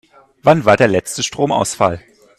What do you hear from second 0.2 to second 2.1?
Wann war der letzte Stromausfall?